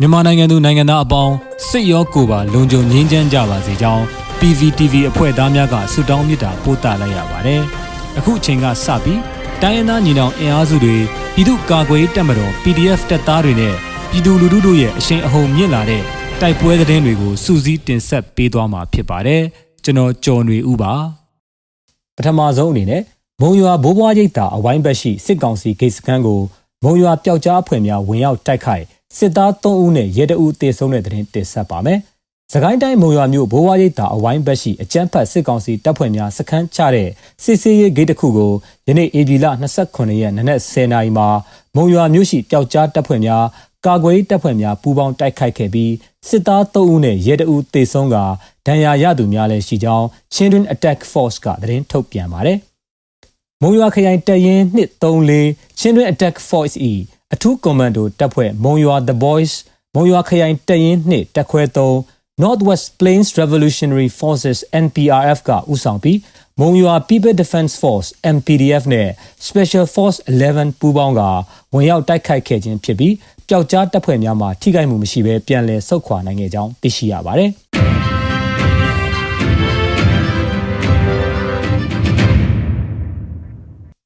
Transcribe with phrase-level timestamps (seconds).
[0.00, 1.34] မြန်မာနိုင်ငံသူနိုင်ငံသားအပေါင်း
[1.68, 4.02] စိတ်ရောကိုယ်ပါလုံခြုံငြိမ်းချမ်းကြပါစေကြောင်း
[4.38, 7.62] PVTV အဖွဲ့သားများကဆုတောင်းမေတ္တာပို့သလိုက်ရပါတယ်။
[8.18, 9.20] အခုအချိန်ကစပြီး
[9.62, 10.96] တိုင်းရင်းသားညီနောင်အင်အားစုတွေ
[11.34, 13.74] ပြည်သူ့ကာကွယ်တပ်မတော် PDF တပ်သားတွေနဲ့
[14.10, 16.02] ပြည်သူလူထုတို့ရဲ့အရှိန်အဟုန်မြင့်လာတဲ့
[16.40, 19.42] တိုက်ပွဲသတင်းတွေကိုစူးစီးတင်ဆက်ပေးသွားမှာဖြစ်ပါတယ်။
[19.84, 20.92] ကျွန်တော်ကျော်နေဦးပါ။
[22.16, 23.02] ပထမဆုံးအနေနဲ့
[23.40, 26.40] မုံရွာဘိုးဘွားရိပ်သာအဝိုင်းဘက်ရှိစစ်ကောင်စီဂိတ်စခန်းကို
[26.84, 28.84] မုံရွာပျောက်ကြားအဖွဲ့များဝင်ရောက်တိုက်ခိုက်
[29.18, 32.00] စစ်သား3ဦးနဲ့ရဲတအုပ်တေဆုံးတဲ့တဲ့တင်တင်ဆက်ပါမယ်။
[32.52, 37.08] စကိုင်းတိုင်းမုံရွာမြို့ဘိုးဝါရိပ်သာအဝိုင်းဘက်ရှိအကြမ်းဖက်စစ်ကောင်စီတပ်ဖွဲ့များစခန်းချတဲ့
[37.42, 38.52] စစ်စေးရေးဂိတ်တစ်ခုကို
[38.86, 39.46] ယနေ့ဧပြီလ
[39.82, 41.28] 29ရက်နနက်10:00နာရီမှာ
[41.76, 43.44] မုံရွာမြို့ရှိပျောက်ကြားတပ်ဖွဲ့များ
[43.86, 45.92] ကာကွယ်တပ်ဖွဲ့များပူးပေါင်းတိုက်ခိုက်ခဲ့ပြီး
[46.28, 48.16] စစ်သား3ဦးနဲ့ရဲတအုပ်တေဆုံးက
[48.66, 52.58] ဒဏ်ရာရသူများလည်းရှိကြောင်း Children Attack Force ကသတင်းထုတ်ပြန်ပါတယ်။
[53.62, 56.92] မုံရွာခရိုင်တပ်ရင်း234 Children Attack Force E
[57.34, 59.52] အထူးကွန်မန်ဒိုတပ်ဖွဲ့မုံရွာ The Boys
[59.94, 61.62] မုံရွာခရိုင်တပ်ရင်း2တပ်ခွဲ
[62.00, 66.18] 3 Northwest Plains Revolutionary Forces NPRF ကဦးဆောင်ပြီး
[66.60, 69.08] မုံရွာ People Defense Force MPDF နဲ့
[69.48, 70.18] Special Force
[70.50, 71.20] 11ပူးပေါင်းက
[71.74, 73.14] ဝင်ရောက်တိုက်ခိုက်ခဲ့ခြင်းဖြစ်ပြီး
[73.48, 77.50] ပျောက်ကြားတပ်ဖွဲ့များမှထိခိုက်မှုမရှိဘဲပြန်လည်ဆုတ်ခွာနိုင်ခဲ့ကြောင်းသိရှိရပါတယ်။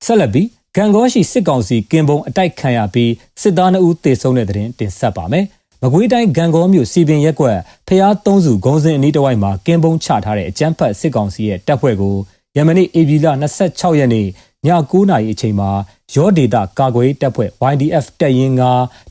[0.06, 0.46] ဆက်လက်ပြီး
[0.76, 5.44] ဂံကောရှိစစ်ကောင်စီကင်ဘုံအတိုက်ခံရပြီးစစ်သား2ဦးသေဆုံးတဲ့တဲ့တင်တင်ဆက်ပါမယ်။
[5.82, 12.16] မကွေးတိုင်းဂံကောမြို့စီပင်ရက်ကွက်ဖျားသုံးစုဂုံစင်အနီးတစ်ဝိုက်မှာကင်ဘုံချထားတဲ့အကြမ်းဖက်စစ်ကောင်စီရဲ့တပ်ဖွဲ့ကို
[12.56, 13.26] ယမနေ့ဧပြီလ
[13.62, 14.28] 26ရက်နေ့ည
[14.66, 15.70] 9:00နာရီအချိန်မှာ
[16.14, 18.62] ရောဒေတာကာကွယ်တပ်ဖွဲ့ YDF တပ်ရင်းက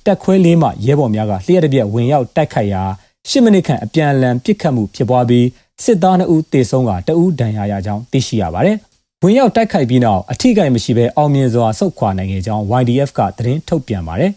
[0.05, 2.83] တပ်ခွဲလေးမှရဲဘော်များကလျှက်တပြက်ဝင်ရောက်တိုက်ခိုက်ရာ
[3.29, 5.47] 10မိနစ်ခန့်အပြန်အလှန်ပစ်ခတ်မှုဖြစ်ပွားပြီး
[5.83, 8.79] စစ်သား2ဦးသေဆုံးကတအူးဒဏ်ရာရကြောင်းသိရှိရပါတယ်။
[9.27, 14.31] ဝင်ရောက်တိုက်ခိုက်ပြီးနောက်အထိကိမရှိဘဲအောင်မြင်စွာဆုတ်ခွာနိုင်ခဲ့ကြောင်း YDF ကသတင်းထုတ်ပြန်ပါတယ်။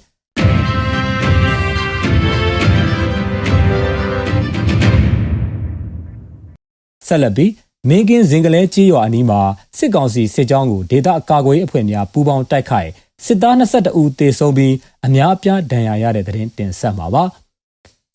[7.06, 7.53] ဆက်လက်ပြီး
[7.89, 9.41] မင်းကင်းဇင်ကလဲကြေးရွာအနီးမှာ
[9.78, 12.91] စစ်ကောင်စီစစ်ကြောင်းကိုဒေသအကာအကွယ်အဖွဲ့များပူးပေါင်းတိုက်ခိုက်
[13.25, 14.75] စစ်သား22ဦးသေဆုံးပြီး
[15.06, 17.25] အများအပြားဒဏ်ရာရတဲ့တဲ့တင်ဆက်မှာပါ။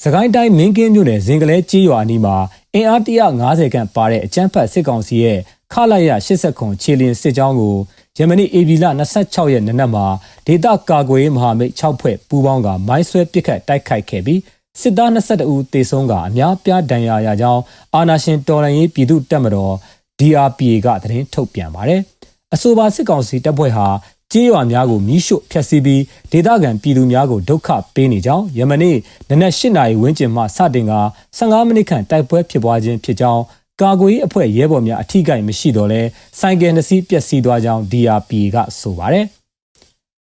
[0.05, 2.35] စကိုင်းတိုင်းမင်းကင်းမြို့နယ်ဇင်ကလဲကြေးရွာအနီးမှာ
[2.73, 3.01] အင်အား
[3.39, 5.39] 150ခန့်ပါတဲ့အကြမ်းဖက်စစ်ကောင်စီရဲ့
[5.73, 7.75] ခလာရ80ခွန်ခြေလင်းစစ်ကြောင်းကို
[8.17, 8.85] ယမနီ AB လ
[9.19, 10.05] 26ရက်နေ့နက်မှာ
[10.47, 14.39] ဒေတာကာကွယ်မဟာမိတ်6ဖွဲ့ပူးပေါင်းကမိုင်းဆွဲပစ်ခတ်တိုက်ခိုက်ခဲ့ပြီး
[14.81, 17.61] စစ်သား22ဦးသေဆုံးကအများပြားဒဏ်ရာရကြောင်း
[17.95, 19.73] အာနာရှင်တော်လှန်ရေးပြည်သူ့တပ်မတော်
[20.19, 22.01] DRPA ကသတင်းထုတ်ပြန်ပါတယ်။
[22.53, 23.87] အဆိုပါစစ်ကောင်စီတပ်ဖွဲ့ဟာ
[24.33, 26.01] ကြေးရွာများကိုမိရှို့ဖျက်ဆီးပြီး
[26.31, 28.97] ဒေသခံပြည်သူများကိုဒုက္ခပေးနေကြောင်းယမနေ့
[29.29, 30.93] နနက်၈နာရီဝန်းကျင်မှစတင်က
[31.37, 33.43] 15မိနစ်ခန့်တိုက်ပွဲဖြစ်ပွားခြင်းဖြစ်ကြောင်း
[33.81, 36.01] ကာကွယ်ရေးအဖွဲ့ရဲဘော်များအထိကိမရှိတော့လဲ
[36.39, 39.25] ဆိုင်ကယ်နှစ်စီးပျက်စီးသွားကြောင်း DRPA ကဆိုပါတယ်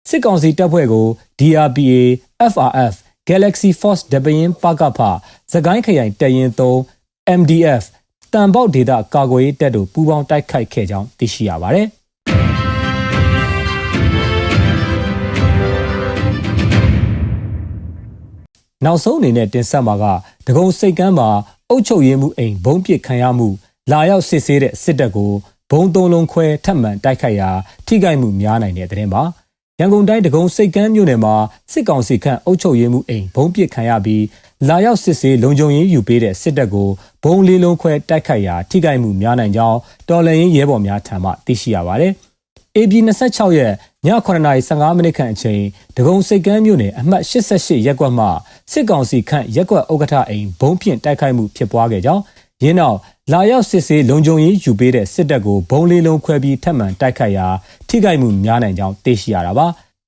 [0.09, 1.07] စစ်ကောင်စီတပ်ဖွဲ့ကို
[1.39, 1.99] DRPA
[2.51, 2.93] FRF
[3.29, 4.99] Galaxy Force ဒပရင်ပကဖ
[5.51, 7.83] သကိုင်းခရိုင်တရင်3 MDF
[8.33, 11.87] တန်ပေါက်ဒေတာကာကွယ်ရေးတပ်တို့ပူးပေါင်းတိုက်ခိုက်ခဲ့ကြောင်းသိရှိရပါတယ်
[18.85, 20.05] နောက်ဆုံးအနေနဲ့တင်ဆက်မှာက
[20.47, 21.29] ဒဂုံစိတ်ကမ်းမှာ
[21.69, 23.47] အုပ်ချုပ်ရေးမှုအိမ်ဘုံပစ်ခံရမှု
[23.91, 25.31] လာရောက်စစ်ဆေးတဲ့စစ်တပ်ကို
[25.71, 27.49] ဘုံသုံးလုံးခွဲထပ်မံတိုက်ခိုက်ရာ
[27.87, 29.23] ထိခိုက်မှုများနိုင်တဲ့တဲ့ပါ
[29.79, 31.35] ရန်ကုန်တိုင်းဒဂုံစိတ်ကမ်းမြို့နယ်မှာ
[31.71, 34.23] စစ်ကောင်စီခန့်အုပ်ချုပ်ရေးမှုအိမ်ဘုံပစ်ခံရပြီး
[34.69, 36.89] လာရောက်စစ်ဆေးလုံခြုံရေးယူပေးတဲ့စစ်တပ်ကို
[37.23, 39.77] ဘုံလေးလုံးခွဲတိုက်ခိုက်ရာထိခိုက်မှုများနိုင်ကြောင်း
[40.09, 42.13] တော်လှန်ရေးရဲဘော်များထံမှသိရှိရပါတယ်။
[42.77, 42.93] AB
[43.27, 43.73] 26ရက်
[44.05, 45.61] ည9:15မိနစ်ခန့်အချိန်
[45.97, 48.27] ဒဂုံစိတ်ကမ်းမြို့နယ်အမှတ်88ရပ်ကွက်မှ
[48.71, 52.23] စစ်ကောင်စီခန့်ရပ်ကွက်ဥက္ကဋ္ဌအိမ်ဘုံဖြင့်တိုက်ခိုက်မှုဖြစ်ပွားခဲ့ကြောင်း
[52.63, 52.97] ရင်းနောက်
[53.31, 57.47] လာရောက်စစ်ဆေးလုံခြုံရေးယူပေးတဲ့စစ်တပ်ကိုဘုံလေးလုံးခွဲပြီးထပ်မံတိုက်ခိုက်ရာ
[57.89, 59.67] ထိခိုက်မှုများနိုင်ကြောင်းသိရှိရတာပါ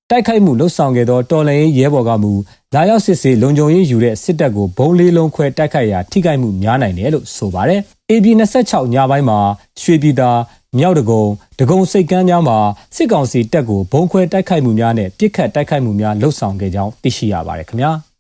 [0.09, 2.31] တိုက်ခိုက်မှုလှုပ်ဆောင်ခဲ့သောတော်လှန်ရေးရဲဘော်ကမူ
[2.75, 8.25] လာရောက်စစ်ဆေးလုံခြုံရေးယူတဲ့စစ်တပ်ကိုဘုံလေးလုံးခွဲတိုက်ခိုက်ရာထိခိုက်မှုများနိုင်တယ်လို့ဆိုပါတယ် AB
[8.61, 9.39] 26ညပိုင်းမှာ
[9.81, 10.31] ရွှေပြည်သာ
[10.77, 11.23] မြောက်တကုံ
[11.59, 12.57] ဒဂုံစိတ်ကမ်းများမှာ
[12.95, 17.93] စစ်ကောင်စီတပ်ကိုဘုံခွဲတိုက်ခိုက်မှုများနဲ့ပြစ်ခတ်တိုက်ခိုက်မှုများလှုပ်ဆောင်ခဲ့ကြောင်းသိရှိရပါတယ်ခင်ဗျာ။